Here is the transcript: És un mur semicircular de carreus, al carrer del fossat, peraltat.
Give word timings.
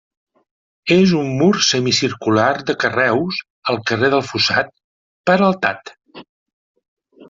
És 0.95 1.13
un 1.19 1.29
mur 1.41 1.49
semicircular 1.65 2.47
de 2.71 2.77
carreus, 2.85 3.45
al 3.75 3.81
carrer 3.93 4.13
del 4.17 4.27
fossat, 4.33 4.77
peraltat. 5.33 5.99